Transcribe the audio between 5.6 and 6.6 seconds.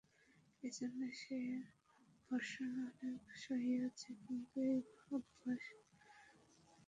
ছাড়িতে পারে নাই।